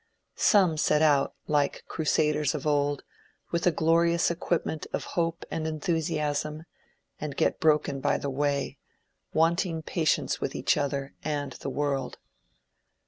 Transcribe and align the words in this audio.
Some 0.33 0.77
set 0.77 1.03
out, 1.03 1.35
like 1.45 1.83
Crusaders 1.87 2.55
of 2.55 2.65
old, 2.65 3.03
with 3.51 3.67
a 3.67 3.71
glorious 3.71 4.31
equipment 4.31 4.87
of 4.93 5.03
hope 5.13 5.45
and 5.51 5.67
enthusiasm 5.67 6.63
and 7.19 7.37
get 7.37 7.59
broken 7.59 7.99
by 7.99 8.17
the 8.17 8.31
way, 8.31 8.79
wanting 9.31 9.83
patience 9.83 10.41
with 10.41 10.55
each 10.55 10.75
other 10.75 11.13
and 11.23 11.51
the 11.51 11.69
world. 11.69 12.17